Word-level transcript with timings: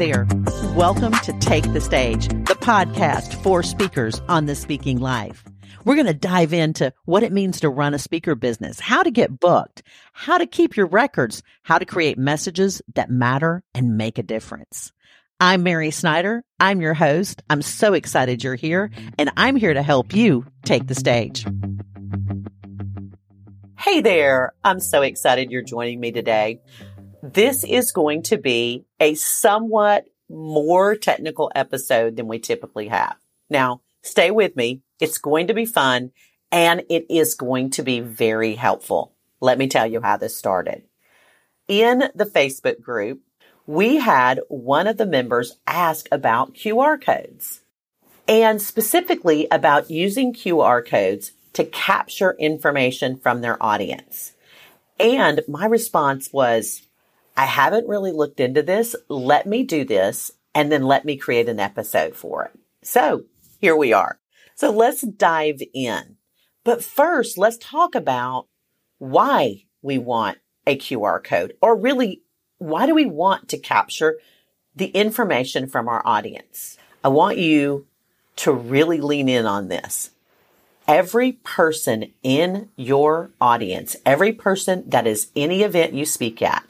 there. 0.00 0.26
Welcome 0.74 1.12
to 1.12 1.38
Take 1.40 1.74
the 1.74 1.80
Stage, 1.80 2.26
the 2.28 2.56
podcast 2.58 3.34
for 3.42 3.62
speakers 3.62 4.22
on 4.30 4.46
the 4.46 4.54
speaking 4.54 4.98
life. 4.98 5.44
We're 5.84 5.94
going 5.94 6.06
to 6.06 6.14
dive 6.14 6.54
into 6.54 6.94
what 7.04 7.22
it 7.22 7.32
means 7.32 7.60
to 7.60 7.68
run 7.68 7.92
a 7.92 7.98
speaker 7.98 8.34
business, 8.34 8.80
how 8.80 9.02
to 9.02 9.10
get 9.10 9.38
booked, 9.38 9.82
how 10.14 10.38
to 10.38 10.46
keep 10.46 10.74
your 10.74 10.86
records, 10.86 11.42
how 11.64 11.76
to 11.76 11.84
create 11.84 12.16
messages 12.16 12.80
that 12.94 13.10
matter 13.10 13.62
and 13.74 13.98
make 13.98 14.16
a 14.16 14.22
difference. 14.22 14.90
I'm 15.38 15.64
Mary 15.64 15.90
Snyder. 15.90 16.44
I'm 16.58 16.80
your 16.80 16.94
host. 16.94 17.42
I'm 17.50 17.60
so 17.60 17.92
excited 17.92 18.42
you're 18.42 18.54
here, 18.54 18.90
and 19.18 19.30
I'm 19.36 19.54
here 19.54 19.74
to 19.74 19.82
help 19.82 20.14
you 20.14 20.46
take 20.64 20.86
the 20.86 20.94
stage. 20.94 21.44
Hey 23.78 24.00
there. 24.00 24.54
I'm 24.64 24.80
so 24.80 25.02
excited 25.02 25.50
you're 25.50 25.60
joining 25.60 26.00
me 26.00 26.10
today. 26.10 26.60
This 27.22 27.64
is 27.64 27.92
going 27.92 28.22
to 28.24 28.38
be 28.38 28.86
a 28.98 29.14
somewhat 29.14 30.06
more 30.28 30.96
technical 30.96 31.50
episode 31.54 32.16
than 32.16 32.28
we 32.28 32.38
typically 32.38 32.88
have. 32.88 33.16
Now, 33.50 33.82
stay 34.02 34.30
with 34.30 34.56
me. 34.56 34.82
It's 35.00 35.18
going 35.18 35.48
to 35.48 35.54
be 35.54 35.66
fun 35.66 36.12
and 36.50 36.82
it 36.88 37.06
is 37.10 37.34
going 37.34 37.70
to 37.70 37.82
be 37.82 38.00
very 38.00 38.54
helpful. 38.54 39.14
Let 39.40 39.58
me 39.58 39.68
tell 39.68 39.86
you 39.86 40.00
how 40.00 40.16
this 40.16 40.36
started. 40.36 40.84
In 41.68 42.10
the 42.14 42.24
Facebook 42.24 42.80
group, 42.80 43.20
we 43.66 43.96
had 43.96 44.40
one 44.48 44.86
of 44.86 44.96
the 44.96 45.06
members 45.06 45.58
ask 45.66 46.08
about 46.10 46.54
QR 46.54 47.00
codes 47.00 47.60
and 48.26 48.60
specifically 48.60 49.46
about 49.50 49.90
using 49.90 50.32
QR 50.32 50.86
codes 50.86 51.32
to 51.52 51.64
capture 51.64 52.36
information 52.38 53.16
from 53.16 53.40
their 53.40 53.62
audience. 53.62 54.32
And 54.98 55.40
my 55.48 55.66
response 55.66 56.32
was, 56.32 56.82
I 57.40 57.46
haven't 57.46 57.88
really 57.88 58.12
looked 58.12 58.38
into 58.38 58.62
this. 58.62 58.94
Let 59.08 59.46
me 59.46 59.62
do 59.62 59.82
this 59.82 60.30
and 60.54 60.70
then 60.70 60.82
let 60.82 61.06
me 61.06 61.16
create 61.16 61.48
an 61.48 61.58
episode 61.58 62.14
for 62.14 62.44
it. 62.44 62.50
So 62.82 63.24
here 63.62 63.74
we 63.74 63.94
are. 63.94 64.20
So 64.56 64.70
let's 64.70 65.00
dive 65.00 65.62
in. 65.72 66.16
But 66.64 66.84
first, 66.84 67.38
let's 67.38 67.56
talk 67.56 67.94
about 67.94 68.48
why 68.98 69.64
we 69.80 69.96
want 69.96 70.36
a 70.66 70.76
QR 70.76 71.24
code 71.24 71.54
or 71.62 71.76
really 71.76 72.20
why 72.58 72.84
do 72.84 72.94
we 72.94 73.06
want 73.06 73.48
to 73.48 73.58
capture 73.58 74.18
the 74.76 74.88
information 74.88 75.66
from 75.66 75.88
our 75.88 76.06
audience? 76.06 76.76
I 77.02 77.08
want 77.08 77.38
you 77.38 77.86
to 78.36 78.52
really 78.52 79.00
lean 79.00 79.30
in 79.30 79.46
on 79.46 79.68
this. 79.68 80.10
Every 80.86 81.32
person 81.32 82.12
in 82.22 82.68
your 82.76 83.30
audience, 83.40 83.96
every 84.04 84.32
person 84.32 84.84
that 84.90 85.06
is 85.06 85.30
any 85.34 85.62
event 85.62 85.94
you 85.94 86.04
speak 86.04 86.42
at, 86.42 86.68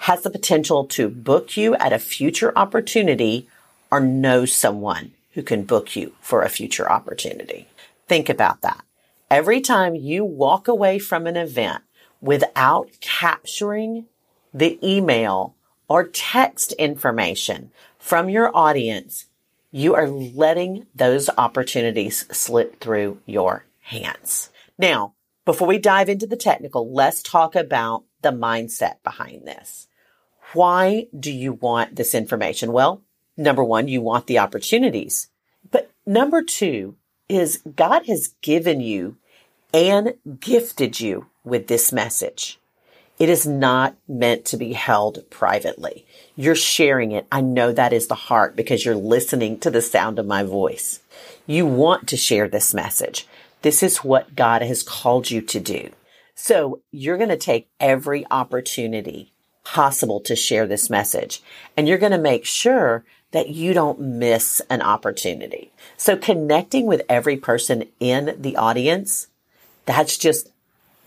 has 0.00 0.22
the 0.22 0.30
potential 0.30 0.84
to 0.86 1.08
book 1.08 1.56
you 1.56 1.74
at 1.76 1.92
a 1.92 1.98
future 1.98 2.52
opportunity 2.56 3.48
or 3.90 4.00
know 4.00 4.44
someone 4.44 5.12
who 5.32 5.42
can 5.42 5.64
book 5.64 5.96
you 5.96 6.12
for 6.20 6.42
a 6.42 6.48
future 6.48 6.90
opportunity. 6.90 7.68
Think 8.08 8.28
about 8.28 8.62
that. 8.62 8.84
Every 9.30 9.60
time 9.60 9.94
you 9.94 10.24
walk 10.24 10.68
away 10.68 10.98
from 10.98 11.26
an 11.26 11.36
event 11.36 11.82
without 12.20 12.88
capturing 13.00 14.06
the 14.54 14.78
email 14.82 15.54
or 15.88 16.04
text 16.04 16.72
information 16.74 17.70
from 17.98 18.28
your 18.28 18.56
audience, 18.56 19.26
you 19.70 19.94
are 19.94 20.08
letting 20.08 20.86
those 20.94 21.28
opportunities 21.36 22.24
slip 22.34 22.80
through 22.80 23.18
your 23.26 23.64
hands. 23.82 24.50
Now, 24.78 25.14
before 25.44 25.68
we 25.68 25.78
dive 25.78 26.08
into 26.08 26.26
the 26.26 26.36
technical, 26.36 26.92
let's 26.92 27.22
talk 27.22 27.54
about 27.54 28.04
the 28.22 28.30
mindset 28.30 29.02
behind 29.04 29.46
this. 29.46 29.88
Why 30.52 31.08
do 31.18 31.32
you 31.32 31.52
want 31.52 31.96
this 31.96 32.14
information? 32.14 32.72
Well, 32.72 33.02
number 33.36 33.64
one, 33.64 33.88
you 33.88 34.00
want 34.00 34.26
the 34.26 34.38
opportunities. 34.38 35.28
But 35.70 35.90
number 36.06 36.42
two 36.42 36.96
is 37.28 37.62
God 37.74 38.06
has 38.06 38.34
given 38.42 38.80
you 38.80 39.16
and 39.74 40.14
gifted 40.40 41.00
you 41.00 41.26
with 41.44 41.66
this 41.66 41.92
message. 41.92 42.58
It 43.18 43.28
is 43.28 43.46
not 43.46 43.96
meant 44.06 44.44
to 44.46 44.56
be 44.56 44.74
held 44.74 45.28
privately. 45.30 46.06
You're 46.36 46.54
sharing 46.54 47.12
it. 47.12 47.26
I 47.32 47.40
know 47.40 47.72
that 47.72 47.92
is 47.92 48.08
the 48.08 48.14
heart 48.14 48.56
because 48.56 48.84
you're 48.84 48.94
listening 48.94 49.58
to 49.60 49.70
the 49.70 49.80
sound 49.80 50.18
of 50.18 50.26
my 50.26 50.42
voice. 50.42 51.00
You 51.46 51.64
want 51.64 52.08
to 52.08 52.16
share 52.16 52.46
this 52.46 52.74
message. 52.74 53.26
This 53.62 53.82
is 53.82 54.04
what 54.04 54.36
God 54.36 54.60
has 54.62 54.82
called 54.82 55.30
you 55.30 55.40
to 55.40 55.58
do. 55.58 55.90
So 56.36 56.82
you're 56.92 57.16
going 57.16 57.30
to 57.30 57.36
take 57.36 57.68
every 57.80 58.24
opportunity 58.30 59.32
possible 59.64 60.20
to 60.20 60.36
share 60.36 60.66
this 60.66 60.88
message. 60.88 61.42
And 61.76 61.88
you're 61.88 61.98
going 61.98 62.12
to 62.12 62.18
make 62.18 62.44
sure 62.44 63.04
that 63.32 63.48
you 63.48 63.74
don't 63.74 63.98
miss 64.00 64.62
an 64.70 64.80
opportunity. 64.80 65.72
So 65.96 66.16
connecting 66.16 66.86
with 66.86 67.02
every 67.08 67.36
person 67.36 67.88
in 67.98 68.36
the 68.38 68.56
audience, 68.56 69.26
that's 69.84 70.16
just 70.16 70.48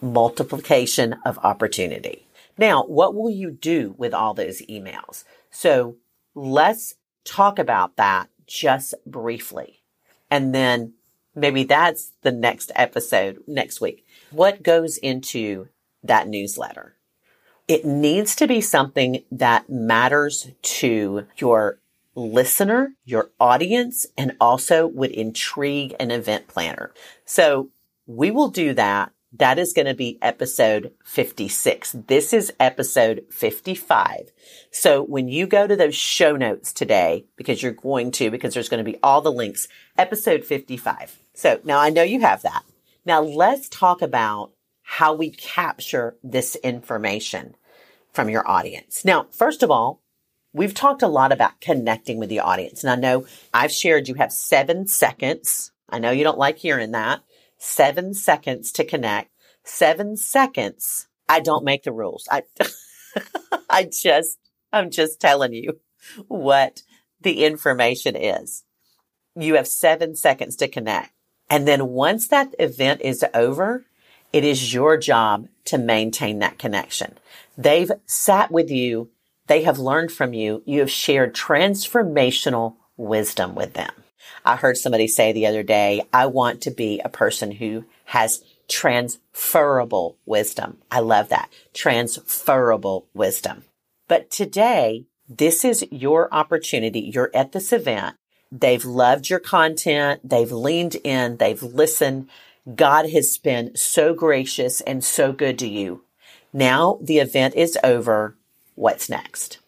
multiplication 0.02 1.16
of 1.24 1.38
opportunity. 1.40 2.26
Now, 2.58 2.84
what 2.84 3.16
will 3.16 3.30
you 3.30 3.52
do 3.52 3.96
with 3.98 4.14
all 4.14 4.34
those 4.34 4.62
emails? 4.64 5.24
So 5.52 5.96
let's 6.36 6.96
talk 7.24 7.60
about 7.60 7.96
that 7.96 8.30
just 8.46 8.94
briefly. 9.06 9.80
And 10.30 10.54
then 10.54 10.94
maybe 11.36 11.64
that's 11.64 12.12
the 12.22 12.32
next 12.32 12.72
episode 12.76 13.42
next 13.48 13.80
week. 13.80 14.06
What 14.32 14.64
goes 14.64 14.98
into 14.98 15.70
that 16.04 16.28
newsletter? 16.28 16.96
It 17.68 17.86
needs 17.86 18.36
to 18.38 18.48
be 18.48 18.62
something 18.62 19.24
that 19.32 19.70
matters 19.70 20.50
to 20.62 21.28
your 21.38 21.80
listener, 22.16 22.94
your 23.06 23.32
audience, 23.40 24.08
and 24.18 24.36
also 24.42 24.88
would 24.88 25.12
intrigue 25.12 25.96
an 26.00 26.12
event 26.12 26.48
planner. 26.48 26.94
So 27.26 27.70
we 28.08 28.32
will 28.32 28.50
do 28.50 28.74
that. 28.74 29.12
That 29.34 29.60
is 29.60 29.74
going 29.74 29.86
to 29.86 29.94
be 29.94 30.18
episode 30.24 30.94
56. 31.06 31.96
This 32.08 32.34
is 32.34 32.52
episode 32.60 33.26
55. 33.30 34.32
So 34.72 35.04
when 35.04 35.28
you 35.28 35.46
go 35.46 35.68
to 35.68 35.76
those 35.76 35.96
show 35.96 36.36
notes 36.36 36.74
today, 36.74 37.26
because 37.36 37.62
you're 37.62 37.72
going 37.72 38.10
to, 38.14 38.32
because 38.32 38.56
there's 38.56 38.70
going 38.70 38.84
to 38.84 38.92
be 38.92 38.98
all 39.04 39.22
the 39.22 39.32
links, 39.32 39.68
episode 39.98 40.44
55. 40.44 41.20
So 41.36 41.62
now 41.64 41.80
I 41.80 41.92
know 41.92 42.02
you 42.02 42.22
have 42.22 42.42
that. 42.42 42.64
Now 43.10 43.22
let's 43.22 43.68
talk 43.70 44.04
about 44.04 44.52
how 44.84 45.16
we 45.16 45.32
capture 45.32 46.16
this 46.22 46.56
information 46.58 47.56
from 48.14 48.30
your 48.30 48.48
audience. 48.48 49.04
Now, 49.04 49.26
first 49.32 49.64
of 49.64 49.72
all, 49.72 50.04
we've 50.54 50.76
talked 50.76 51.02
a 51.02 51.08
lot 51.08 51.32
about 51.32 51.60
connecting 51.60 52.20
with 52.20 52.30
the 52.30 52.42
audience. 52.42 52.84
And 52.84 52.92
I 52.92 52.96
know 52.98 53.26
I've 53.52 53.72
shared 53.72 54.08
you 54.08 54.14
have 54.14 54.32
seven 54.32 54.86
seconds. 54.86 55.72
I 55.90 55.98
know 55.98 56.12
you 56.12 56.24
don't 56.24 56.38
like 56.38 56.60
hearing 56.60 56.92
that. 56.92 57.22
Seven 57.58 58.14
seconds 58.14 58.72
to 58.74 58.86
connect. 58.86 59.32
Seven 59.64 60.16
seconds. 60.16 61.08
I 61.28 61.40
don't 61.40 61.66
make 61.66 61.82
the 61.82 61.92
rules. 61.92 62.28
I, 62.30 62.44
I 63.72 63.86
just, 63.86 64.38
I'm 64.72 64.92
just 64.92 65.20
telling 65.20 65.54
you 65.54 65.80
what 66.28 66.84
the 67.22 67.44
information 67.44 68.16
is. 68.16 68.66
You 69.36 69.56
have 69.56 69.68
seven 69.68 70.16
seconds 70.16 70.58
to 70.58 70.68
connect. 70.68 71.12
And 71.50 71.68
then 71.68 71.88
once 71.88 72.28
that 72.28 72.54
event 72.60 73.02
is 73.02 73.26
over, 73.34 73.86
it 74.32 74.44
is 74.44 74.74
your 74.74 74.98
job 74.98 75.48
to 75.66 75.78
maintain 75.78 76.40
that 76.40 76.60
connection. 76.60 77.18
They've 77.58 77.92
sat 78.06 78.52
with 78.52 78.70
you. 78.70 79.10
They 79.48 79.64
have 79.64 79.80
learned 79.80 80.12
from 80.12 80.34
you. 80.34 80.62
You 80.66 80.80
have 80.80 80.92
shared 80.92 81.34
transformational 81.34 82.76
wisdom 82.98 83.56
with 83.56 83.74
them. 83.74 83.92
I 84.46 84.56
heard 84.56 84.78
somebody 84.78 85.08
say 85.08 85.32
the 85.32 85.48
other 85.48 85.64
day, 85.64 86.04
I 86.14 86.28
want 86.28 86.62
to 86.62 86.72
be 86.72 87.02
a 87.04 87.10
person 87.10 87.52
who 87.52 87.86
has 88.06 88.44
transferable 88.68 90.18
wisdom. 90.26 90.78
I 90.92 91.00
love 91.00 91.30
that. 91.30 91.50
Transferable 91.74 93.08
wisdom. 93.14 93.64
But 94.08 94.30
today, 94.30 95.06
this 95.28 95.66
is 95.66 95.86
your 95.92 96.34
opportunity. 96.34 97.12
You're 97.14 97.32
at 97.34 97.52
this 97.52 97.74
event. 97.74 98.16
They've 98.52 98.84
loved 98.84 99.30
your 99.30 99.40
content. 99.40 100.22
They've 100.28 100.52
leaned 100.52 100.96
in. 101.04 101.38
They've 101.38 101.62
listened. 101.62 102.30
God 102.76 103.10
has 103.10 103.38
been 103.38 103.76
so 103.76 104.14
gracious 104.14 104.82
and 104.82 105.04
so 105.04 105.32
good 105.32 105.60
to 105.60 105.68
you. 105.68 106.04
Now 106.52 107.00
the 107.02 107.20
event 107.20 107.56
is 107.56 107.78
over. 107.84 108.36
What's 108.76 109.10
next? 109.10 109.60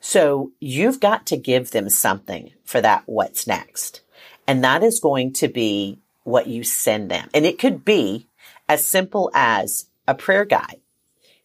So 0.00 0.52
you've 0.60 1.00
got 1.00 1.26
to 1.26 1.36
give 1.36 1.70
them 1.70 1.88
something 1.88 2.52
for 2.64 2.80
that 2.80 3.04
what's 3.06 3.46
next. 3.46 4.02
And 4.46 4.62
that 4.62 4.82
is 4.82 5.00
going 5.00 5.32
to 5.34 5.48
be 5.48 5.98
what 6.24 6.46
you 6.46 6.64
send 6.64 7.10
them. 7.10 7.30
And 7.32 7.46
it 7.46 7.58
could 7.58 7.84
be 7.84 8.28
as 8.68 8.86
simple 8.86 9.30
as 9.34 9.86
a 10.06 10.14
prayer 10.14 10.44
guide. 10.44 10.80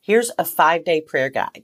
Here's 0.01 0.31
a 0.37 0.45
five 0.45 0.83
day 0.83 1.01
prayer 1.01 1.29
guide 1.29 1.63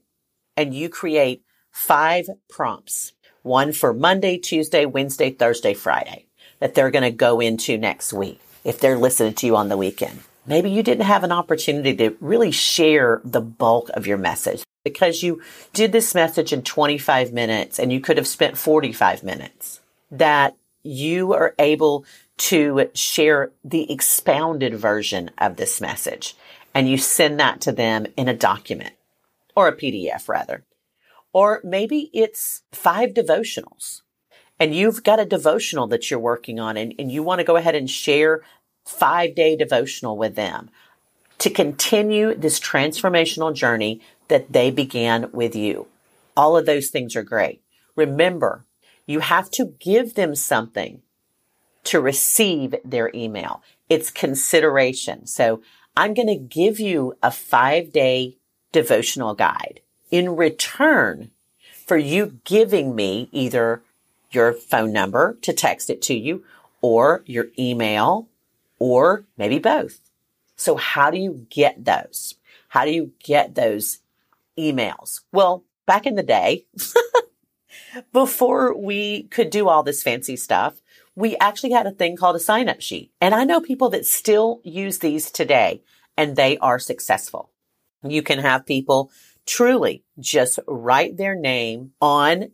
and 0.56 0.74
you 0.74 0.90
create 0.90 1.44
five 1.72 2.30
prompts, 2.50 3.14
one 3.46 3.72
for 3.72 3.94
Monday, 3.94 4.38
Tuesday, 4.38 4.86
Wednesday, 4.86 5.32
Thursday, 5.32 5.74
Friday 5.74 6.26
that 6.60 6.74
they're 6.74 6.92
going 6.92 7.04
to 7.04 7.12
go 7.12 7.40
into 7.40 7.78
next 7.78 8.12
week 8.12 8.40
if 8.64 8.80
they're 8.80 8.98
listening 8.98 9.34
to 9.36 9.46
you 9.46 9.56
on 9.56 9.70
the 9.70 9.78
weekend. 9.78 10.20
Maybe 10.46 10.70
you 10.70 10.84
didn't 10.84 11.06
have 11.06 11.24
an 11.24 11.32
opportunity 11.32 11.96
to 11.96 12.16
really 12.20 12.52
share 12.52 13.22
the 13.24 13.42
bulk 13.42 13.90
of 13.94 14.08
your 14.08 14.18
message. 14.18 14.64
because 14.84 15.24
you 15.24 15.42
did 15.74 15.92
this 15.92 16.14
message 16.14 16.54
in 16.54 16.62
25 16.62 17.34
minutes 17.34 17.80
and 17.80 17.92
you 17.92 18.00
could 18.00 18.18
have 18.18 18.28
spent 18.28 18.56
45 18.56 19.24
minutes, 19.24 19.82
that 20.12 20.56
you 20.84 21.34
are 21.34 21.56
able 21.58 22.06
to 22.38 22.90
share 22.94 23.52
the 23.64 23.92
expounded 23.92 24.76
version 24.76 25.32
of 25.40 25.56
this 25.56 25.82
message 25.82 26.36
and 26.76 26.88
you 26.88 26.98
send 26.98 27.40
that 27.40 27.62
to 27.62 27.72
them 27.72 28.06
in 28.16 28.28
a 28.28 28.34
document 28.36 28.94
or 29.56 29.68
a 29.68 29.76
PDF 29.76 30.30
rather. 30.30 30.64
Or 31.36 31.60
maybe 31.66 32.10
it's 32.14 32.62
five 32.72 33.10
devotionals 33.10 34.04
and 34.58 34.74
you've 34.74 35.04
got 35.04 35.20
a 35.20 35.26
devotional 35.26 35.86
that 35.88 36.10
you're 36.10 36.18
working 36.18 36.62
on 36.62 36.78
and, 36.78 36.96
and 36.98 37.12
you 37.12 37.24
want 37.24 37.40
to 37.40 37.44
go 37.44 37.58
ahead 37.58 37.76
and 37.76 37.90
share 37.90 38.42
five 38.86 39.36
day 39.36 39.58
devotional 39.58 40.16
with 40.16 40.36
them 40.36 40.70
to 41.40 41.50
continue 41.50 42.34
this 42.34 42.58
transformational 42.58 43.54
journey 43.54 44.00
that 44.30 44.54
they 44.54 44.72
began 44.72 45.30
with 45.34 45.58
you. 45.58 45.88
All 46.38 46.56
of 46.56 46.66
those 46.66 46.88
things 46.88 47.18
are 47.18 47.24
great. 47.24 47.62
Remember, 47.98 48.64
you 49.06 49.20
have 49.20 49.52
to 49.52 49.74
give 49.78 50.14
them 50.14 50.36
something 50.36 51.02
to 51.84 52.00
receive 52.00 52.76
their 52.86 53.12
email. 53.14 53.62
It's 53.90 54.10
consideration. 54.10 55.28
So 55.28 55.62
I'm 55.98 56.14
going 56.14 56.30
to 56.30 56.38
give 56.38 56.80
you 56.80 57.18
a 57.22 57.30
five 57.30 57.92
day 57.92 58.38
devotional 58.72 59.36
guide 59.36 59.82
in 60.12 60.36
return 60.36 61.32
for 61.86 61.98
you 61.98 62.40
giving 62.44 62.96
me 62.96 63.30
either 63.32 63.82
your 64.32 64.54
phone 64.54 64.92
number 64.92 65.38
to 65.42 65.54
text 65.54 65.90
it 65.90 66.02
to 66.04 66.14
you 66.14 66.44
or 66.82 67.24
your 67.26 67.48
email 67.58 68.28
or 68.80 69.26
maybe 69.38 69.60
both. 69.60 70.00
So 70.56 70.76
how 70.76 71.12
do 71.12 71.18
you 71.18 71.46
get 71.50 71.86
those? 71.86 72.36
How 72.70 72.86
do 72.86 72.92
you 72.92 73.12
get 73.24 73.56
those 73.56 74.00
emails? 74.58 75.22
Well, 75.32 75.64
back 75.86 76.06
in 76.06 76.16
the 76.16 76.24
day, 76.24 76.66
before 78.14 78.78
we 78.78 79.24
could 79.24 79.50
do 79.50 79.68
all 79.68 79.84
this 79.84 80.04
fancy 80.04 80.36
stuff, 80.36 80.82
we 81.16 81.38
actually 81.38 81.72
had 81.72 81.88
a 81.88 81.92
thing 81.92 82.18
called 82.18 82.36
a 82.36 82.40
sign 82.40 82.68
up 82.68 82.82
sheet. 82.82 83.12
And 83.22 83.34
I 83.34 83.46
know 83.46 83.62
people 83.62 83.90
that 83.92 84.06
still 84.06 84.60
use 84.64 85.00
these 85.00 85.32
today 85.32 85.82
and 86.18 86.36
they 86.36 86.58
are 86.58 86.80
successful. 86.80 87.52
You 88.04 88.22
can 88.22 88.40
have 88.40 88.66
people 88.66 89.12
truly 89.46 90.04
just 90.20 90.60
write 90.68 91.18
their 91.18 91.36
name 91.36 91.92
on 92.02 92.52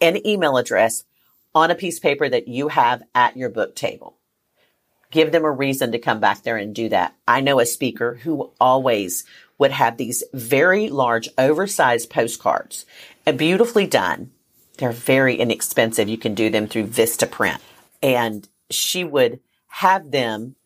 an 0.00 0.26
email 0.26 0.56
address 0.56 1.04
on 1.54 1.70
a 1.70 1.74
piece 1.74 1.98
of 1.98 2.02
paper 2.02 2.28
that 2.28 2.48
you 2.48 2.68
have 2.68 3.02
at 3.14 3.36
your 3.36 3.48
book 3.48 3.74
table. 3.76 4.16
Give 5.10 5.30
them 5.30 5.44
a 5.44 5.50
reason 5.50 5.92
to 5.92 5.98
come 5.98 6.20
back 6.20 6.42
there 6.42 6.56
and 6.56 6.74
do 6.74 6.88
that. 6.88 7.14
I 7.28 7.42
know 7.42 7.60
a 7.60 7.66
speaker 7.66 8.14
who 8.22 8.50
always 8.58 9.24
would 9.58 9.70
have 9.70 9.96
these 9.96 10.24
very 10.32 10.88
large, 10.88 11.28
oversized 11.36 12.08
postcards, 12.10 12.86
beautifully 13.36 13.86
done. 13.86 14.30
They're 14.78 14.90
very 14.90 15.36
inexpensive. 15.36 16.08
You 16.08 16.16
can 16.16 16.34
do 16.34 16.48
them 16.48 16.66
through 16.66 16.86
Vistaprint. 16.86 17.60
And 18.02 18.48
she 18.70 19.04
would 19.04 19.40
have 19.68 20.10
them 20.10 20.56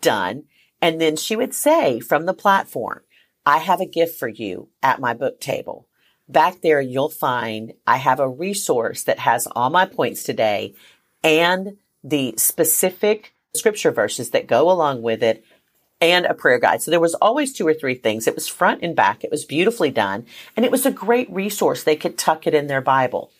done. 0.00 0.44
And 0.82 1.00
then 1.00 1.16
she 1.16 1.36
would 1.36 1.54
say 1.54 2.00
from 2.00 2.26
the 2.26 2.34
platform, 2.34 3.02
I 3.44 3.58
have 3.58 3.80
a 3.80 3.86
gift 3.86 4.18
for 4.18 4.28
you 4.28 4.68
at 4.82 5.00
my 5.00 5.14
book 5.14 5.40
table. 5.40 5.86
Back 6.28 6.60
there, 6.60 6.80
you'll 6.80 7.08
find 7.08 7.74
I 7.86 7.96
have 7.96 8.20
a 8.20 8.28
resource 8.28 9.02
that 9.04 9.18
has 9.20 9.46
all 9.48 9.70
my 9.70 9.84
points 9.84 10.22
today 10.22 10.74
and 11.22 11.76
the 12.04 12.34
specific 12.36 13.34
scripture 13.54 13.90
verses 13.90 14.30
that 14.30 14.46
go 14.46 14.70
along 14.70 15.02
with 15.02 15.22
it 15.22 15.44
and 16.00 16.26
a 16.26 16.34
prayer 16.34 16.58
guide. 16.58 16.82
So 16.82 16.90
there 16.90 17.00
was 17.00 17.14
always 17.14 17.52
two 17.52 17.66
or 17.66 17.74
three 17.74 17.94
things. 17.94 18.26
It 18.26 18.34
was 18.34 18.48
front 18.48 18.82
and 18.82 18.96
back. 18.96 19.22
It 19.22 19.30
was 19.30 19.44
beautifully 19.44 19.90
done 19.90 20.26
and 20.56 20.64
it 20.64 20.72
was 20.72 20.86
a 20.86 20.90
great 20.90 21.30
resource. 21.30 21.82
They 21.82 21.96
could 21.96 22.18
tuck 22.18 22.46
it 22.46 22.54
in 22.54 22.66
their 22.66 22.80
Bible. 22.80 23.30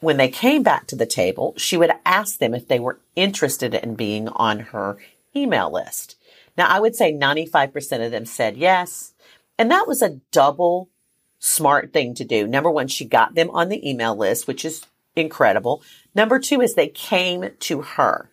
When 0.00 0.16
they 0.16 0.28
came 0.28 0.62
back 0.62 0.86
to 0.88 0.96
the 0.96 1.06
table, 1.06 1.54
she 1.56 1.76
would 1.76 1.92
ask 2.04 2.38
them 2.38 2.54
if 2.54 2.68
they 2.68 2.78
were 2.78 3.00
interested 3.16 3.74
in 3.74 3.94
being 3.94 4.28
on 4.28 4.60
her 4.60 4.96
email 5.34 5.72
list. 5.72 6.16
Now 6.56 6.68
I 6.68 6.80
would 6.80 6.96
say 6.96 7.12
95% 7.12 8.04
of 8.04 8.10
them 8.10 8.24
said 8.24 8.56
yes. 8.56 9.12
And 9.58 9.70
that 9.70 9.88
was 9.88 10.02
a 10.02 10.20
double 10.30 10.88
smart 11.38 11.92
thing 11.92 12.14
to 12.14 12.24
do. 12.24 12.46
Number 12.46 12.70
one, 12.70 12.88
she 12.88 13.04
got 13.04 13.34
them 13.34 13.50
on 13.50 13.68
the 13.68 13.88
email 13.88 14.16
list, 14.16 14.46
which 14.46 14.64
is 14.64 14.84
incredible. 15.16 15.82
Number 16.14 16.38
two 16.38 16.60
is 16.60 16.74
they 16.74 16.88
came 16.88 17.50
to 17.60 17.82
her 17.82 18.30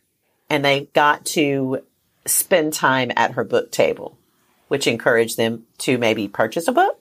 and 0.50 0.64
they 0.64 0.90
got 0.94 1.26
to 1.26 1.82
spend 2.26 2.74
time 2.74 3.12
at 3.16 3.32
her 3.32 3.44
book 3.44 3.72
table, 3.72 4.18
which 4.68 4.88
encouraged 4.88 5.38
them 5.38 5.66
to 5.80 5.98
maybe 5.98 6.28
purchase 6.28 6.68
a 6.68 6.72
book. 6.72 7.00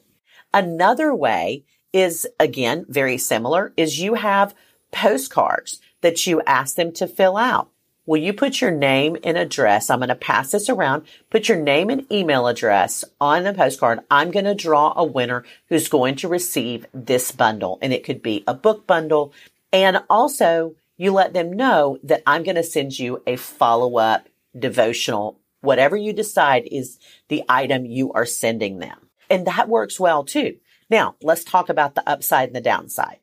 Another 0.52 1.14
way 1.14 1.64
is 1.92 2.26
again 2.38 2.84
very 2.88 3.18
similar 3.18 3.72
is 3.76 4.00
you 4.00 4.14
have 4.14 4.54
postcards 4.90 5.80
that 6.00 6.26
you 6.26 6.42
ask 6.42 6.76
them 6.76 6.92
to 6.92 7.06
fill 7.06 7.36
out. 7.36 7.70
Will 8.06 8.20
you 8.20 8.34
put 8.34 8.60
your 8.60 8.70
name 8.70 9.16
and 9.24 9.38
address? 9.38 9.88
I'm 9.88 10.00
going 10.00 10.08
to 10.10 10.14
pass 10.14 10.50
this 10.50 10.68
around. 10.68 11.06
Put 11.30 11.48
your 11.48 11.56
name 11.56 11.88
and 11.88 12.10
email 12.12 12.46
address 12.46 13.02
on 13.18 13.44
the 13.44 13.54
postcard. 13.54 14.00
I'm 14.10 14.30
going 14.30 14.44
to 14.44 14.54
draw 14.54 14.92
a 14.94 15.04
winner 15.04 15.44
who's 15.70 15.88
going 15.88 16.16
to 16.16 16.28
receive 16.28 16.86
this 16.92 17.32
bundle. 17.32 17.78
And 17.80 17.94
it 17.94 18.04
could 18.04 18.20
be 18.20 18.44
a 18.46 18.52
book 18.52 18.86
bundle. 18.86 19.32
And 19.72 20.02
also 20.10 20.74
you 20.98 21.12
let 21.12 21.32
them 21.32 21.52
know 21.54 21.98
that 22.02 22.22
I'm 22.26 22.42
going 22.42 22.56
to 22.56 22.62
send 22.62 22.98
you 22.98 23.22
a 23.26 23.36
follow 23.36 23.96
up 23.96 24.28
devotional. 24.56 25.40
Whatever 25.62 25.96
you 25.96 26.12
decide 26.12 26.68
is 26.70 26.98
the 27.28 27.42
item 27.48 27.86
you 27.86 28.12
are 28.12 28.26
sending 28.26 28.80
them. 28.80 29.08
And 29.30 29.46
that 29.46 29.68
works 29.68 29.98
well 29.98 30.24
too. 30.24 30.58
Now 30.90 31.16
let's 31.22 31.42
talk 31.42 31.70
about 31.70 31.94
the 31.94 32.06
upside 32.06 32.48
and 32.48 32.56
the 32.56 32.60
downside. 32.60 33.20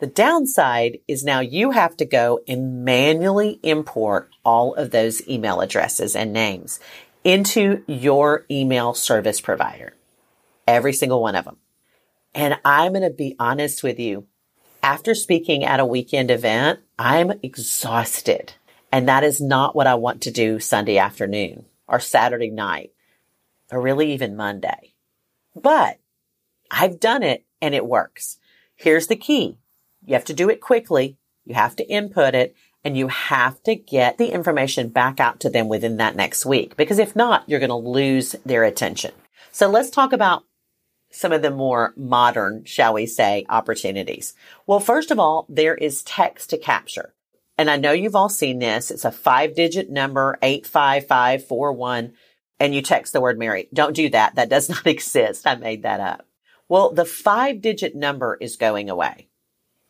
The 0.00 0.06
downside 0.08 0.98
is 1.06 1.24
now 1.24 1.40
you 1.40 1.70
have 1.70 1.96
to 1.98 2.04
go 2.04 2.40
and 2.48 2.84
manually 2.84 3.60
import 3.62 4.30
all 4.44 4.74
of 4.74 4.90
those 4.90 5.26
email 5.28 5.60
addresses 5.60 6.16
and 6.16 6.32
names 6.32 6.80
into 7.22 7.82
your 7.86 8.44
email 8.50 8.92
service 8.94 9.40
provider. 9.40 9.94
Every 10.66 10.92
single 10.92 11.22
one 11.22 11.36
of 11.36 11.44
them. 11.44 11.56
And 12.34 12.58
I'm 12.64 12.92
going 12.92 13.02
to 13.02 13.10
be 13.10 13.36
honest 13.38 13.82
with 13.82 14.00
you. 14.00 14.26
After 14.82 15.14
speaking 15.14 15.64
at 15.64 15.80
a 15.80 15.86
weekend 15.86 16.30
event, 16.30 16.80
I'm 16.98 17.32
exhausted. 17.42 18.54
And 18.92 19.08
that 19.08 19.24
is 19.24 19.40
not 19.40 19.74
what 19.74 19.86
I 19.86 19.94
want 19.94 20.22
to 20.22 20.30
do 20.30 20.60
Sunday 20.60 20.98
afternoon 20.98 21.66
or 21.88 22.00
Saturday 22.00 22.50
night 22.50 22.92
or 23.70 23.80
really 23.80 24.12
even 24.12 24.36
Monday. 24.36 24.94
But 25.54 25.98
I've 26.70 27.00
done 27.00 27.22
it 27.22 27.44
and 27.62 27.74
it 27.74 27.86
works. 27.86 28.38
Here's 28.76 29.06
the 29.06 29.16
key. 29.16 29.56
You 30.06 30.14
have 30.14 30.24
to 30.26 30.34
do 30.34 30.50
it 30.50 30.60
quickly. 30.60 31.18
You 31.44 31.54
have 31.54 31.76
to 31.76 31.88
input 31.88 32.34
it 32.34 32.56
and 32.84 32.96
you 32.96 33.08
have 33.08 33.62
to 33.62 33.74
get 33.74 34.18
the 34.18 34.28
information 34.28 34.88
back 34.88 35.20
out 35.20 35.40
to 35.40 35.50
them 35.50 35.68
within 35.68 35.96
that 35.96 36.16
next 36.16 36.44
week 36.44 36.76
because 36.76 36.98
if 36.98 37.16
not, 37.16 37.48
you're 37.48 37.60
going 37.60 37.70
to 37.70 37.76
lose 37.76 38.36
their 38.44 38.64
attention. 38.64 39.12
So 39.52 39.68
let's 39.68 39.90
talk 39.90 40.12
about 40.12 40.44
some 41.10 41.32
of 41.32 41.42
the 41.42 41.50
more 41.50 41.94
modern, 41.96 42.64
shall 42.64 42.94
we 42.94 43.06
say, 43.06 43.46
opportunities. 43.48 44.34
Well, 44.66 44.80
first 44.80 45.10
of 45.10 45.18
all, 45.18 45.46
there 45.48 45.74
is 45.74 46.02
text 46.02 46.50
to 46.50 46.58
capture. 46.58 47.14
And 47.56 47.70
I 47.70 47.76
know 47.76 47.92
you've 47.92 48.16
all 48.16 48.28
seen 48.28 48.58
this. 48.58 48.90
It's 48.90 49.04
a 49.04 49.12
five 49.12 49.54
digit 49.54 49.88
number, 49.88 50.36
85541, 50.42 52.14
and 52.58 52.74
you 52.74 52.82
text 52.82 53.12
the 53.12 53.20
word 53.20 53.38
Mary. 53.38 53.68
Don't 53.72 53.94
do 53.94 54.10
that. 54.10 54.34
That 54.34 54.48
does 54.48 54.68
not 54.68 54.86
exist. 54.86 55.46
I 55.46 55.54
made 55.54 55.84
that 55.84 56.00
up. 56.00 56.26
Well, 56.68 56.92
the 56.92 57.04
five 57.04 57.60
digit 57.60 57.94
number 57.94 58.36
is 58.40 58.56
going 58.56 58.90
away. 58.90 59.28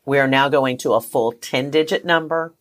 We 0.06 0.18
are 0.18 0.28
now 0.28 0.48
going 0.48 0.76
to 0.78 0.92
a 0.92 1.00
full 1.00 1.32
10 1.32 1.70
digit 1.70 2.04
number 2.04 2.54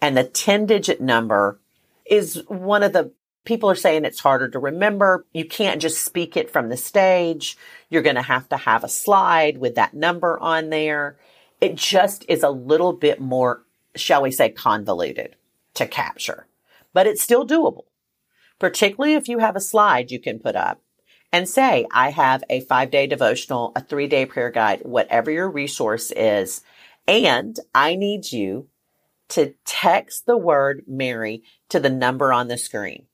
and 0.00 0.16
the 0.16 0.24
10 0.24 0.66
digit 0.66 1.00
number 1.00 1.58
is 2.06 2.42
one 2.48 2.82
of 2.82 2.92
the 2.92 3.12
people 3.44 3.70
are 3.70 3.74
saying 3.74 4.04
it's 4.04 4.20
harder 4.20 4.48
to 4.48 4.58
remember. 4.58 5.24
You 5.32 5.44
can't 5.44 5.80
just 5.80 6.04
speak 6.04 6.36
it 6.36 6.50
from 6.50 6.68
the 6.68 6.76
stage. 6.76 7.56
You're 7.88 8.02
going 8.02 8.16
to 8.16 8.22
have 8.22 8.48
to 8.50 8.56
have 8.56 8.84
a 8.84 8.88
slide 8.88 9.58
with 9.58 9.74
that 9.76 9.94
number 9.94 10.38
on 10.38 10.70
there. 10.70 11.16
It 11.60 11.74
just 11.74 12.24
is 12.28 12.42
a 12.42 12.50
little 12.50 12.92
bit 12.92 13.20
more, 13.20 13.64
shall 13.96 14.22
we 14.22 14.30
say, 14.30 14.50
convoluted 14.50 15.34
to 15.74 15.86
capture, 15.86 16.46
but 16.92 17.06
it's 17.06 17.22
still 17.22 17.46
doable, 17.46 17.84
particularly 18.58 19.14
if 19.14 19.28
you 19.28 19.38
have 19.38 19.56
a 19.56 19.60
slide 19.60 20.10
you 20.10 20.20
can 20.20 20.38
put 20.38 20.56
up 20.56 20.80
and 21.32 21.48
say, 21.48 21.86
I 21.92 22.10
have 22.10 22.44
a 22.48 22.60
five 22.60 22.90
day 22.90 23.06
devotional, 23.06 23.72
a 23.74 23.80
three 23.80 24.06
day 24.06 24.26
prayer 24.26 24.50
guide, 24.50 24.80
whatever 24.82 25.30
your 25.30 25.50
resource 25.50 26.10
is 26.12 26.62
and 27.08 27.58
I 27.74 27.96
need 27.96 28.30
you 28.30 28.68
to 29.30 29.54
text 29.64 30.26
the 30.26 30.36
word 30.36 30.84
Mary 30.86 31.42
to 31.70 31.80
the 31.80 31.90
number 31.90 32.32
on 32.32 32.48
the 32.48 32.58
screen. 32.58 33.06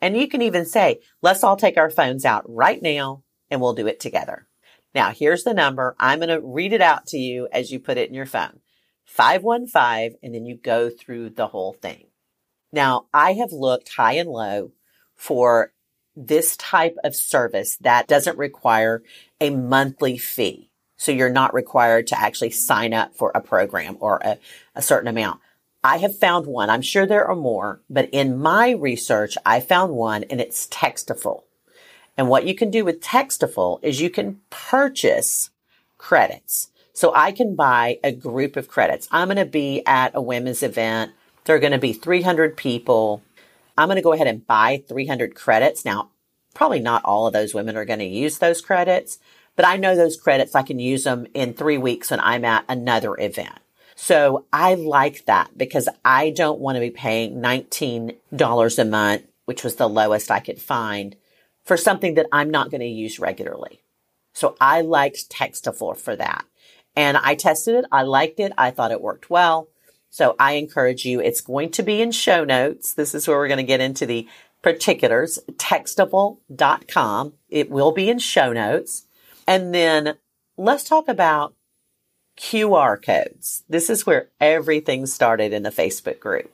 And 0.00 0.16
you 0.16 0.28
can 0.28 0.42
even 0.42 0.64
say, 0.64 1.00
let's 1.22 1.42
all 1.42 1.56
take 1.56 1.76
our 1.76 1.90
phones 1.90 2.24
out 2.24 2.44
right 2.46 2.80
now 2.80 3.24
and 3.50 3.60
we'll 3.60 3.72
do 3.72 3.86
it 3.86 3.98
together. 3.98 4.46
Now 4.94 5.10
here's 5.10 5.44
the 5.44 5.54
number. 5.54 5.96
I'm 5.98 6.20
going 6.20 6.28
to 6.28 6.46
read 6.46 6.72
it 6.72 6.82
out 6.82 7.06
to 7.08 7.18
you 7.18 7.48
as 7.50 7.72
you 7.72 7.80
put 7.80 7.98
it 7.98 8.08
in 8.08 8.14
your 8.14 8.26
phone. 8.26 8.60
515 9.06 10.18
and 10.22 10.34
then 10.34 10.44
you 10.44 10.56
go 10.56 10.90
through 10.90 11.30
the 11.30 11.46
whole 11.46 11.72
thing. 11.72 12.08
Now 12.70 13.06
I 13.12 13.32
have 13.32 13.52
looked 13.52 13.94
high 13.94 14.14
and 14.14 14.28
low 14.28 14.72
for 15.16 15.72
this 16.14 16.56
type 16.56 16.96
of 17.02 17.14
service 17.14 17.76
that 17.78 18.08
doesn't 18.08 18.38
require 18.38 19.02
a 19.40 19.50
monthly 19.50 20.18
fee. 20.18 20.67
So 20.98 21.12
you're 21.12 21.30
not 21.30 21.54
required 21.54 22.08
to 22.08 22.20
actually 22.20 22.50
sign 22.50 22.92
up 22.92 23.14
for 23.14 23.32
a 23.34 23.40
program 23.40 23.96
or 24.00 24.18
a, 24.22 24.38
a 24.74 24.82
certain 24.82 25.08
amount. 25.08 25.40
I 25.82 25.98
have 25.98 26.18
found 26.18 26.46
one. 26.46 26.68
I'm 26.68 26.82
sure 26.82 27.06
there 27.06 27.26
are 27.26 27.36
more, 27.36 27.80
but 27.88 28.10
in 28.12 28.38
my 28.38 28.72
research, 28.72 29.38
I 29.46 29.60
found 29.60 29.92
one 29.92 30.24
and 30.24 30.40
it's 30.40 30.66
Textiful. 30.66 31.44
And 32.16 32.28
what 32.28 32.46
you 32.46 32.54
can 32.54 32.70
do 32.70 32.84
with 32.84 33.00
Textiful 33.00 33.78
is 33.82 34.00
you 34.00 34.10
can 34.10 34.40
purchase 34.50 35.50
credits. 35.98 36.70
So 36.92 37.14
I 37.14 37.30
can 37.30 37.54
buy 37.54 38.00
a 38.02 38.10
group 38.10 38.56
of 38.56 38.66
credits. 38.66 39.06
I'm 39.12 39.28
going 39.28 39.36
to 39.36 39.44
be 39.44 39.84
at 39.86 40.16
a 40.16 40.20
women's 40.20 40.64
event. 40.64 41.12
There 41.44 41.54
are 41.54 41.60
going 41.60 41.72
to 41.72 41.78
be 41.78 41.92
300 41.92 42.56
people. 42.56 43.22
I'm 43.76 43.86
going 43.86 43.96
to 43.96 44.02
go 44.02 44.12
ahead 44.12 44.26
and 44.26 44.44
buy 44.44 44.82
300 44.88 45.36
credits. 45.36 45.84
Now, 45.84 46.10
probably 46.54 46.80
not 46.80 47.04
all 47.04 47.28
of 47.28 47.32
those 47.32 47.54
women 47.54 47.76
are 47.76 47.84
going 47.84 48.00
to 48.00 48.04
use 48.04 48.38
those 48.38 48.60
credits, 48.60 49.20
but 49.58 49.66
I 49.66 49.76
know 49.76 49.96
those 49.96 50.16
credits, 50.16 50.54
I 50.54 50.62
can 50.62 50.78
use 50.78 51.02
them 51.02 51.26
in 51.34 51.52
three 51.52 51.78
weeks 51.78 52.12
when 52.12 52.20
I'm 52.20 52.44
at 52.44 52.64
another 52.68 53.16
event. 53.18 53.58
So 53.96 54.44
I 54.52 54.74
like 54.74 55.24
that 55.24 55.58
because 55.58 55.88
I 56.04 56.30
don't 56.30 56.60
want 56.60 56.76
to 56.76 56.80
be 56.80 56.92
paying 56.92 57.42
$19 57.42 58.78
a 58.78 58.84
month, 58.84 59.22
which 59.46 59.64
was 59.64 59.74
the 59.74 59.88
lowest 59.88 60.30
I 60.30 60.38
could 60.38 60.60
find 60.60 61.16
for 61.64 61.76
something 61.76 62.14
that 62.14 62.28
I'm 62.30 62.52
not 62.52 62.70
going 62.70 62.82
to 62.82 62.86
use 62.86 63.18
regularly. 63.18 63.80
So 64.32 64.54
I 64.60 64.82
liked 64.82 65.28
Textiful 65.28 65.96
for 65.96 66.14
that. 66.14 66.44
And 66.94 67.16
I 67.16 67.34
tested 67.34 67.74
it. 67.74 67.84
I 67.90 68.02
liked 68.02 68.38
it. 68.38 68.52
I 68.56 68.70
thought 68.70 68.92
it 68.92 69.00
worked 69.00 69.28
well. 69.28 69.66
So 70.08 70.36
I 70.38 70.52
encourage 70.52 71.04
you. 71.04 71.20
It's 71.20 71.40
going 71.40 71.72
to 71.72 71.82
be 71.82 72.00
in 72.00 72.12
show 72.12 72.44
notes. 72.44 72.94
This 72.94 73.12
is 73.12 73.26
where 73.26 73.36
we're 73.36 73.48
going 73.48 73.56
to 73.56 73.64
get 73.64 73.80
into 73.80 74.06
the 74.06 74.28
particulars. 74.62 75.40
Textiful.com. 75.50 77.32
It 77.48 77.70
will 77.70 77.90
be 77.90 78.08
in 78.08 78.20
show 78.20 78.52
notes. 78.52 79.06
And 79.48 79.74
then 79.74 80.18
let's 80.58 80.84
talk 80.84 81.08
about 81.08 81.54
QR 82.36 83.02
codes. 83.02 83.64
This 83.66 83.88
is 83.88 84.04
where 84.04 84.28
everything 84.38 85.06
started 85.06 85.54
in 85.54 85.62
the 85.62 85.70
Facebook 85.70 86.20
group. 86.20 86.52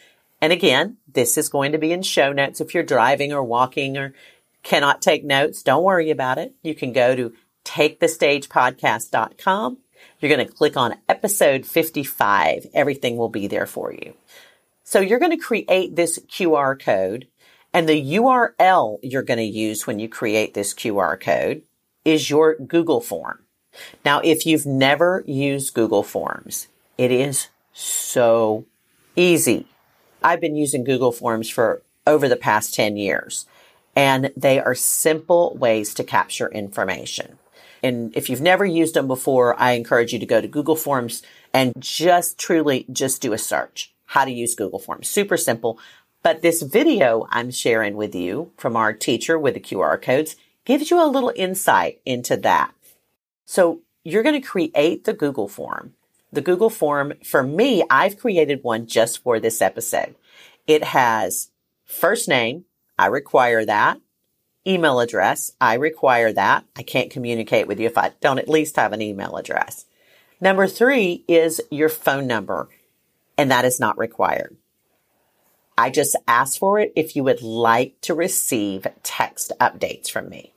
And 0.41 0.53
again, 0.53 0.97
this 1.13 1.37
is 1.37 1.51
going 1.51 1.73
to 1.73 1.79
be 1.79 1.93
in 1.93 2.01
show 2.03 2.33
notes 2.33 2.63
if 2.63 2.73
you're 2.73 2.83
driving 2.83 3.35
or 3.35 3.45
walking 3.45 3.99
or 3.99 4.15
cannot 4.63 5.03
take 5.03 5.25
notes. 5.25 5.63
Don't 5.63 5.85
worry 5.85 6.11
about 6.11 6.39
it. 6.39 6.55
You 6.63 6.75
can 6.75 6.95
go 6.95 7.15
to 7.15 7.35
takethestagepodcast.com. 7.67 9.77
You're 10.21 10.35
going 10.35 10.47
to 10.47 10.53
click 10.55 10.79
on 10.79 10.95
episode 11.07 11.67
55. 11.67 12.69
Everything 12.73 13.19
will 13.19 13.29
be 13.29 13.47
there 13.47 13.67
for 13.67 13.93
you. 13.93 14.15
So 14.85 15.01
you're 15.01 15.19
going 15.19 15.33
to 15.33 15.37
create 15.37 15.97
this 15.97 16.19
QR 16.31 16.83
code 16.83 17.27
and 17.73 17.89
the 17.89 18.15
URL 18.15 18.99
you're 19.03 19.23
going 19.23 19.39
to 19.39 19.45
use 19.45 19.87
when 19.87 19.99
you 19.99 20.09
create 20.09 20.55
this 20.55 20.75
QR 20.75 21.19
code 21.21 21.63
is 22.05 22.31
your 22.31 22.57
Google 22.57 23.01
form. 23.01 23.41
Now, 24.05 24.21
if 24.21 24.45
you've 24.47 24.67
never 24.67 25.25
used 25.27 25.75
Google 25.75 26.03
Forms, 26.03 26.69
it 26.99 27.11
is 27.11 27.49
so 27.73 28.67
easy. 29.17 29.67
I've 30.23 30.41
been 30.41 30.57
using 30.57 30.85
Google 30.85 31.13
Forms 31.13 31.49
for 31.49 31.83
over 32.07 32.29
the 32.29 32.37
past 32.37 32.75
10 32.75 32.97
years, 32.97 33.47
and 33.97 34.31
they 34.37 34.61
are 34.61 34.75
simple 34.75 35.57
ways 35.59 35.95
to 35.95 36.05
capture 36.05 36.51
information. 36.51 37.39
And 37.83 38.17
if 38.17 38.31
you've 38.31 38.41
never 38.41 38.65
used 38.65 38.95
them 38.95 39.09
before, 39.09 39.59
I 39.61 39.73
encourage 39.73 40.13
you 40.13 40.19
to 40.19 40.27
go 40.27 40.41
to 40.41 40.47
Google 40.49 40.77
Forms 40.77 41.23
and 41.53 41.73
just 41.79 42.39
truly 42.39 42.87
just 42.93 43.21
do 43.23 43.33
a 43.33 43.39
search. 43.39 43.93
How 44.07 44.25
to 44.25 44.31
use 44.31 44.55
Google 44.55 44.79
Forms. 44.79 45.09
Super 45.09 45.37
simple. 45.37 45.79
But 46.23 46.43
this 46.43 46.63
video 46.63 47.27
I'm 47.31 47.51
sharing 47.51 47.97
with 47.97 48.15
you 48.15 48.53
from 48.57 48.77
our 48.77 48.93
teacher 48.93 49.39
with 49.39 49.55
the 49.55 49.61
QR 49.61 50.01
codes 50.01 50.37
gives 50.65 50.91
you 50.91 51.03
a 51.03 51.09
little 51.11 51.33
insight 51.35 52.01
into 52.07 52.37
that. 52.39 52.73
So 53.45 53.81
you're 54.05 54.23
going 54.23 54.41
to 54.41 54.47
create 54.47 55.05
the 55.05 55.13
Google 55.13 55.49
form 55.49 55.95
the 56.33 56.41
Google 56.41 56.71
form, 56.71 57.13
for 57.23 57.43
me, 57.43 57.85
I've 57.91 58.19
created 58.19 58.65
one 58.65 58.87
just 58.87 59.23
for 59.23 59.39
this 59.39 59.61
episode. 59.61 60.15
It 60.67 60.83
has 60.83 61.51
first 61.85 62.27
name. 62.27 62.65
I 62.99 63.07
require 63.07 63.65
that. 63.67 64.01
Email 64.67 65.01
address. 65.01 65.53
I 65.61 65.75
require 65.75 66.33
that. 66.33 66.65
I 66.75 66.83
can't 66.83 67.11
communicate 67.11 67.67
with 67.67 67.79
you 67.79 67.87
if 67.87 67.99
I 67.99 68.13
don't 68.21 68.39
at 68.39 68.49
least 68.49 68.77
have 68.77 68.93
an 68.93 69.03
email 69.03 69.37
address. 69.37 69.85
Number 70.41 70.67
three 70.67 71.25
is 71.29 71.61
your 71.71 71.89
phone 71.89 72.27
number, 72.27 72.69
and 73.37 73.51
that 73.51 73.65
is 73.65 73.79
not 73.79 73.99
required. 73.99 74.57
I 75.77 75.91
just 75.91 76.17
ask 76.29 76.59
for 76.59 76.79
it 76.79 76.93
if 76.95 77.17
you 77.17 77.25
would 77.25 77.43
like 77.43 78.01
to 78.03 78.15
receive 78.15 78.87
text 79.03 79.53
updates 79.61 80.11
from 80.11 80.29
me. 80.29 80.53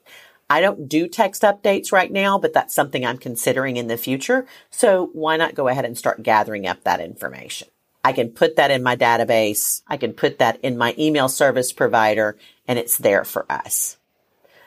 I 0.50 0.62
don't 0.62 0.88
do 0.88 1.08
text 1.08 1.42
updates 1.42 1.92
right 1.92 2.12
now, 2.12 2.38
but 2.38 2.54
that's 2.54 2.76
something 2.76 3.06
I'm 3.06 3.18
considering 3.18 3.78
in 3.78 3.88
the 3.88 3.98
future. 3.98 4.46
So 4.70 5.10
why 5.14 5.38
not 5.38 5.56
go 5.56 5.68
ahead 5.68 5.86
and 5.86 5.98
start 5.98 6.22
gathering 6.22 6.68
up 6.68 6.84
that 6.84 7.00
information? 7.00 7.68
I 8.04 8.14
can 8.14 8.30
put 8.30 8.58
that 8.58 8.70
in 8.70 8.84
my 8.84 8.96
database. 8.96 9.82
I 9.88 9.98
can 9.98 10.14
put 10.14 10.38
that 10.38 10.60
in 10.62 10.78
my 10.78 10.94
email 11.00 11.28
service 11.28 11.74
provider 11.74 12.38
and 12.68 12.78
it's 12.78 13.00
there 13.00 13.24
for 13.24 13.52
us. 13.52 13.98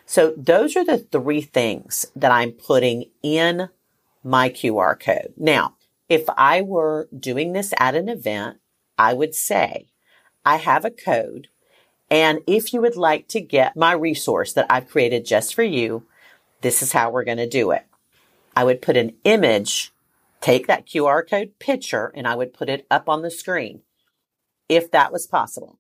So 0.07 0.35
those 0.37 0.75
are 0.75 0.85
the 0.85 0.99
three 0.99 1.43
things 1.43 2.07
that 2.17 2.33
I'm 2.33 2.51
putting 2.51 3.05
in 3.23 3.69
my 4.25 4.49
QR 4.49 4.99
code. 4.99 5.35
Now, 5.37 5.77
if 6.09 6.25
I 6.37 6.63
were 6.63 7.09
doing 7.17 7.53
this 7.53 7.73
at 7.79 7.95
an 7.95 8.09
event, 8.09 8.57
I 8.99 9.13
would 9.13 9.35
say 9.35 9.87
I 10.49 10.57
have 10.57 10.85
a 10.87 10.91
code 10.91 11.49
and 12.11 12.41
if 12.47 12.73
you 12.73 12.81
would 12.81 12.97
like 12.97 13.29
to 13.29 13.41
get 13.41 13.77
my 13.77 13.93
resource 13.93 14.55
that 14.55 14.67
I've 14.71 14.89
created 14.89 15.27
just 15.27 15.55
for 15.55 15.63
you, 15.63 16.05
this 16.63 16.83
is 16.83 16.93
how 16.93 17.11
we're 17.11 17.25
going 17.25 17.37
to 17.37 17.49
do 17.49 17.71
it. 17.71 17.85
I 18.57 18.65
would 18.65 18.81
put 18.81 18.97
an 18.97 19.13
image, 19.25 19.93
take 20.41 20.67
that 20.67 20.87
QR 20.87 21.29
code 21.29 21.59
picture, 21.59 22.11
and 22.15 22.27
I 22.27 22.35
would 22.35 22.55
put 22.55 22.71
it 22.71 22.87
up 22.91 23.09
on 23.09 23.21
the 23.21 23.31
screen 23.31 23.83
if 24.69 24.91
that 24.91 25.13
was 25.13 25.27
possible. 25.27 25.79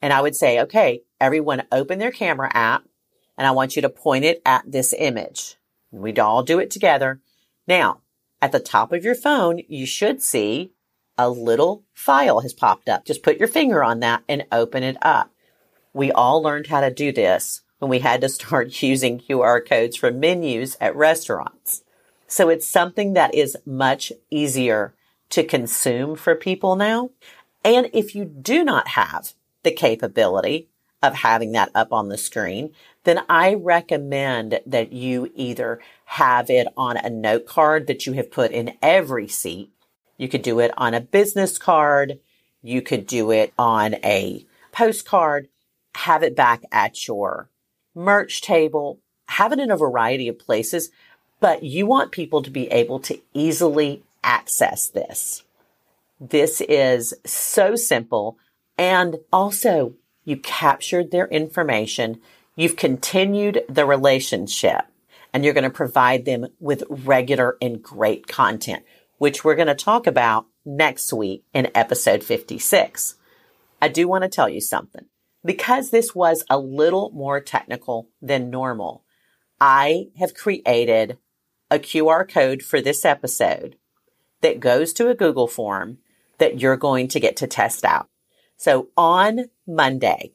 And 0.00 0.12
I 0.12 0.22
would 0.22 0.34
say, 0.34 0.58
okay, 0.60 1.02
everyone 1.20 1.64
open 1.70 1.98
their 1.98 2.12
camera 2.12 2.50
app 2.54 2.84
and 3.36 3.46
I 3.46 3.50
want 3.50 3.76
you 3.76 3.82
to 3.82 3.90
point 3.90 4.24
it 4.24 4.40
at 4.46 4.70
this 4.70 4.94
image. 4.96 5.56
We'd 5.90 6.18
all 6.18 6.42
do 6.42 6.58
it 6.58 6.70
together. 6.70 7.20
Now, 7.68 8.00
at 8.40 8.52
the 8.52 8.60
top 8.60 8.92
of 8.92 9.04
your 9.04 9.14
phone, 9.14 9.60
you 9.68 9.84
should 9.84 10.22
see 10.22 10.72
a 11.22 11.28
little 11.28 11.84
file 11.94 12.40
has 12.40 12.52
popped 12.52 12.88
up. 12.88 13.04
Just 13.04 13.22
put 13.22 13.38
your 13.38 13.48
finger 13.48 13.84
on 13.84 14.00
that 14.00 14.22
and 14.28 14.44
open 14.50 14.82
it 14.82 14.96
up. 15.02 15.30
We 15.92 16.10
all 16.10 16.42
learned 16.42 16.66
how 16.66 16.80
to 16.80 16.90
do 16.90 17.12
this 17.12 17.62
when 17.78 17.90
we 17.90 18.00
had 18.00 18.20
to 18.22 18.28
start 18.28 18.82
using 18.82 19.20
QR 19.20 19.66
codes 19.66 19.96
for 19.96 20.10
menus 20.10 20.76
at 20.80 20.96
restaurants. 20.96 21.82
So 22.26 22.48
it's 22.48 22.66
something 22.66 23.12
that 23.12 23.34
is 23.34 23.56
much 23.66 24.12
easier 24.30 24.94
to 25.30 25.44
consume 25.44 26.16
for 26.16 26.34
people 26.34 26.76
now. 26.76 27.10
And 27.64 27.90
if 27.92 28.14
you 28.14 28.24
do 28.24 28.64
not 28.64 28.88
have 28.88 29.34
the 29.62 29.70
capability 29.70 30.68
of 31.02 31.14
having 31.14 31.52
that 31.52 31.70
up 31.74 31.92
on 31.92 32.08
the 32.08 32.16
screen, 32.16 32.72
then 33.04 33.20
I 33.28 33.54
recommend 33.54 34.60
that 34.64 34.92
you 34.92 35.30
either 35.34 35.80
have 36.04 36.48
it 36.48 36.68
on 36.76 36.96
a 36.96 37.10
note 37.10 37.46
card 37.46 37.86
that 37.88 38.06
you 38.06 38.12
have 38.12 38.30
put 38.30 38.52
in 38.52 38.76
every 38.80 39.28
seat. 39.28 39.70
You 40.16 40.28
could 40.28 40.42
do 40.42 40.60
it 40.60 40.72
on 40.76 40.94
a 40.94 41.00
business 41.00 41.58
card. 41.58 42.18
You 42.62 42.82
could 42.82 43.06
do 43.06 43.30
it 43.30 43.52
on 43.58 43.94
a 44.04 44.46
postcard 44.70 45.48
have 45.94 46.22
it 46.22 46.36
back 46.36 46.62
at 46.72 47.06
your 47.06 47.48
merch 47.94 48.40
table, 48.42 48.98
have 49.28 49.52
it 49.52 49.58
in 49.58 49.70
a 49.70 49.76
variety 49.76 50.28
of 50.28 50.38
places. 50.38 50.90
but 51.40 51.64
you 51.64 51.84
want 51.86 52.12
people 52.12 52.40
to 52.40 52.50
be 52.52 52.68
able 52.68 53.00
to 53.00 53.20
easily 53.34 54.00
access 54.22 54.86
this. 54.86 55.42
This 56.20 56.60
is 56.60 57.12
so 57.26 57.74
simple. 57.74 58.38
And 58.78 59.16
also 59.32 59.94
you 60.24 60.36
captured 60.36 61.10
their 61.10 61.26
information. 61.26 62.20
You've 62.54 62.76
continued 62.76 63.64
the 63.68 63.84
relationship 63.84 64.82
and 65.32 65.44
you're 65.44 65.52
going 65.52 65.64
to 65.64 65.70
provide 65.70 66.26
them 66.26 66.46
with 66.60 66.84
regular 66.88 67.56
and 67.60 67.82
great 67.82 68.28
content, 68.28 68.84
which 69.22 69.44
we're 69.44 69.54
going 69.54 69.68
to 69.68 69.74
talk 69.76 70.08
about 70.08 70.46
next 70.64 71.12
week 71.12 71.44
in 71.54 71.70
episode 71.76 72.24
56. 72.24 73.14
I 73.80 73.86
do 73.86 74.08
want 74.08 74.22
to 74.22 74.28
tell 74.28 74.48
you 74.48 74.60
something 74.60 75.04
because 75.44 75.90
this 75.90 76.12
was 76.12 76.44
a 76.50 76.58
little 76.58 77.12
more 77.14 77.40
technical 77.40 78.08
than 78.20 78.50
normal. 78.50 79.04
I 79.60 80.08
have 80.18 80.34
created 80.34 81.18
a 81.70 81.78
QR 81.78 82.28
code 82.28 82.62
for 82.62 82.80
this 82.80 83.04
episode 83.04 83.76
that 84.40 84.58
goes 84.58 84.92
to 84.94 85.08
a 85.08 85.14
Google 85.14 85.46
form 85.46 85.98
that 86.38 86.58
you're 86.58 86.76
going 86.76 87.06
to 87.06 87.20
get 87.20 87.36
to 87.36 87.46
test 87.46 87.84
out. 87.84 88.08
So 88.56 88.88
on 88.96 89.50
Monday, 89.68 90.32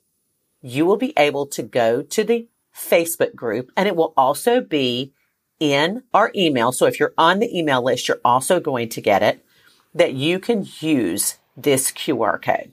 you 0.61 0.85
will 0.85 0.95
be 0.95 1.11
able 1.17 1.47
to 1.47 1.61
go 1.61 2.03
to 2.03 2.23
the 2.23 2.47
Facebook 2.73 3.35
group 3.35 3.69
and 3.75 3.85
it 3.85 3.97
will 3.97 4.13
also 4.15 4.61
be 4.61 5.11
in 5.59 6.03
our 6.13 6.31
email. 6.35 6.71
So 6.71 6.85
if 6.85 6.99
you're 6.99 7.13
on 7.17 7.39
the 7.39 7.57
email 7.57 7.83
list, 7.83 8.07
you're 8.07 8.21
also 8.23 8.59
going 8.59 8.89
to 8.89 9.01
get 9.01 9.23
it 9.23 9.45
that 9.93 10.13
you 10.13 10.39
can 10.39 10.67
use 10.79 11.37
this 11.55 11.91
QR 11.91 12.41
code. 12.41 12.71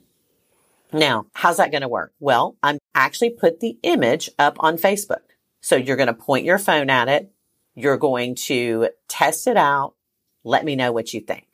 Now, 0.93 1.25
how's 1.33 1.57
that 1.57 1.71
going 1.71 1.81
to 1.81 1.87
work? 1.87 2.13
Well, 2.19 2.55
I'm 2.61 2.77
actually 2.93 3.31
put 3.31 3.59
the 3.59 3.77
image 3.83 4.29
up 4.37 4.57
on 4.59 4.77
Facebook. 4.77 5.21
So 5.61 5.75
you're 5.75 5.97
going 5.97 6.07
to 6.07 6.13
point 6.13 6.45
your 6.45 6.59
phone 6.59 6.89
at 6.89 7.09
it. 7.09 7.31
You're 7.73 7.97
going 7.97 8.35
to 8.35 8.89
test 9.07 9.47
it 9.47 9.57
out. 9.57 9.95
Let 10.43 10.63
me 10.63 10.75
know 10.75 10.91
what 10.91 11.13
you 11.13 11.21
think. 11.21 11.47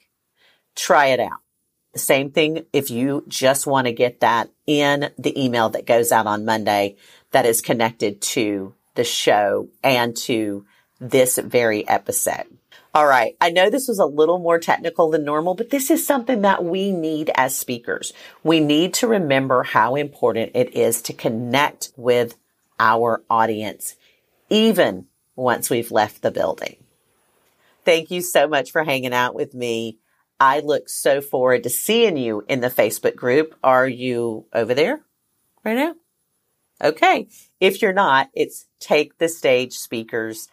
Try 0.75 1.07
it 1.07 1.19
out. 1.19 1.39
The 1.93 1.99
same 1.99 2.31
thing 2.31 2.65
if 2.71 2.91
you 2.91 3.25
just 3.27 3.65
want 3.65 3.87
to 3.87 3.93
get 3.93 4.19
that 4.19 4.49
in 4.67 5.11
the 5.17 5.43
email 5.43 5.69
that 5.69 5.87
goes 5.87 6.11
out 6.11 6.27
on 6.27 6.45
Monday 6.45 6.97
that 7.31 7.45
is 7.45 7.61
connected 7.61 8.21
to 8.21 8.75
the 8.95 9.03
show 9.03 9.69
and 9.83 10.15
to 10.15 10.65
this 11.01 11.37
very 11.37 11.85
episode. 11.87 12.45
All 12.93 13.07
right. 13.07 13.35
I 13.41 13.49
know 13.49 13.69
this 13.69 13.87
was 13.87 13.99
a 13.99 14.05
little 14.05 14.37
more 14.37 14.59
technical 14.59 15.09
than 15.09 15.23
normal, 15.25 15.55
but 15.55 15.69
this 15.69 15.89
is 15.89 16.05
something 16.05 16.41
that 16.41 16.63
we 16.63 16.91
need 16.91 17.31
as 17.35 17.55
speakers. 17.55 18.13
We 18.43 18.59
need 18.59 18.93
to 18.95 19.07
remember 19.07 19.63
how 19.63 19.95
important 19.95 20.51
it 20.55 20.75
is 20.75 21.01
to 21.03 21.13
connect 21.13 21.91
with 21.95 22.35
our 22.79 23.23
audience, 23.29 23.95
even 24.49 25.07
once 25.35 25.69
we've 25.69 25.91
left 25.91 26.21
the 26.21 26.31
building. 26.31 26.75
Thank 27.85 28.11
you 28.11 28.21
so 28.21 28.47
much 28.47 28.71
for 28.71 28.83
hanging 28.83 29.13
out 29.13 29.35
with 29.35 29.53
me. 29.53 29.97
I 30.39 30.59
look 30.59 30.89
so 30.89 31.21
forward 31.21 31.63
to 31.63 31.69
seeing 31.69 32.17
you 32.17 32.43
in 32.47 32.61
the 32.61 32.69
Facebook 32.69 33.15
group. 33.15 33.55
Are 33.63 33.87
you 33.87 34.45
over 34.53 34.73
there 34.73 35.01
right 35.63 35.75
now? 35.75 35.95
Okay. 36.83 37.27
If 37.59 37.81
you're 37.81 37.93
not, 37.93 38.29
it's 38.33 38.65
Take 38.79 39.17
the 39.17 39.29
Stage 39.29 39.73
Speakers. 39.73 40.47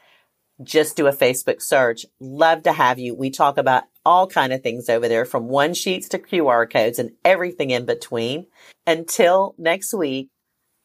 Just 0.62 0.96
do 0.96 1.06
a 1.06 1.12
Facebook 1.12 1.62
search. 1.62 2.04
Love 2.20 2.64
to 2.64 2.72
have 2.72 2.98
you. 2.98 3.14
We 3.14 3.30
talk 3.30 3.58
about 3.58 3.84
all 4.04 4.26
kind 4.26 4.52
of 4.52 4.62
things 4.62 4.88
over 4.88 5.08
there 5.08 5.24
from 5.24 5.48
one 5.48 5.74
sheets 5.74 6.08
to 6.08 6.18
QR 6.18 6.70
codes 6.70 6.98
and 6.98 7.12
everything 7.24 7.70
in 7.70 7.86
between. 7.86 8.46
Until 8.86 9.54
next 9.58 9.94
week, 9.94 10.30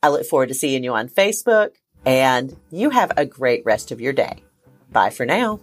I 0.04 0.10
look 0.10 0.26
forward 0.26 0.50
to 0.50 0.56
seeing 0.56 0.84
you 0.84 0.94
on 0.94 1.08
Facebook 1.08 1.70
and 2.06 2.56
you 2.70 2.90
have 2.90 3.12
a 3.18 3.26
great 3.26 3.64
rest 3.66 3.92
of 3.92 4.02
your 4.02 4.14
day. 4.14 4.44
Bye 4.92 5.10
for 5.10 5.26
now. 5.26 5.60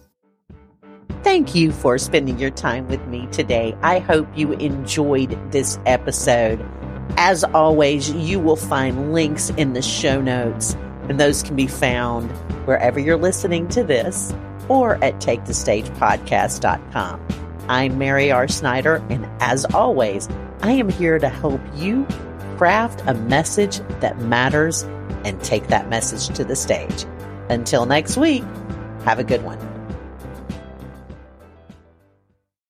Thank 1.23 1.53
you 1.53 1.71
for 1.71 1.99
spending 1.99 2.39
your 2.39 2.49
time 2.49 2.87
with 2.87 3.05
me 3.05 3.27
today. 3.31 3.77
I 3.83 3.99
hope 3.99 4.27
you 4.35 4.53
enjoyed 4.53 5.37
this 5.51 5.79
episode. 5.85 6.67
As 7.15 7.43
always, 7.43 8.09
you 8.11 8.39
will 8.39 8.55
find 8.55 9.13
links 9.13 9.51
in 9.51 9.73
the 9.73 9.83
show 9.83 10.19
notes, 10.19 10.75
and 11.09 11.19
those 11.19 11.43
can 11.43 11.55
be 11.55 11.67
found 11.67 12.31
wherever 12.65 12.99
you're 12.99 13.17
listening 13.17 13.67
to 13.69 13.83
this 13.83 14.33
or 14.67 15.03
at 15.03 15.15
takethestagepodcast.com. 15.15 17.27
I'm 17.67 17.97
Mary 17.97 18.31
R. 18.31 18.47
Snyder, 18.47 19.03
and 19.09 19.27
as 19.39 19.65
always, 19.73 20.29
I 20.61 20.73
am 20.73 20.89
here 20.89 21.19
to 21.19 21.29
help 21.29 21.61
you 21.75 22.05
craft 22.57 23.01
a 23.07 23.13
message 23.13 23.79
that 24.01 24.19
matters 24.19 24.83
and 25.23 25.41
take 25.43 25.67
that 25.67 25.89
message 25.89 26.35
to 26.35 26.43
the 26.43 26.55
stage. 26.55 27.05
Until 27.49 27.85
next 27.85 28.17
week, 28.17 28.43
have 29.03 29.19
a 29.19 29.23
good 29.23 29.43
one. 29.43 29.70